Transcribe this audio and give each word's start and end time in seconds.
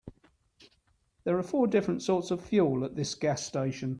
There 1.25 1.37
are 1.37 1.43
four 1.43 1.67
different 1.67 2.01
sorts 2.01 2.31
of 2.31 2.41
fuel 2.43 2.83
at 2.83 2.95
this 2.95 3.13
gas 3.13 3.45
station. 3.45 3.89